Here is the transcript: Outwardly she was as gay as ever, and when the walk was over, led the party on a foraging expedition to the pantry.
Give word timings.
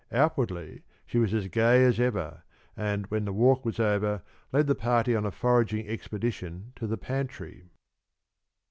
Outwardly 0.11 0.81
she 1.05 1.19
was 1.19 1.31
as 1.31 1.47
gay 1.47 1.85
as 1.85 1.99
ever, 1.99 2.41
and 2.75 3.05
when 3.11 3.23
the 3.23 3.31
walk 3.31 3.63
was 3.63 3.79
over, 3.79 4.23
led 4.51 4.65
the 4.65 4.73
party 4.73 5.15
on 5.15 5.27
a 5.27 5.31
foraging 5.31 5.87
expedition 5.87 6.73
to 6.77 6.87
the 6.87 6.97
pantry. 6.97 7.65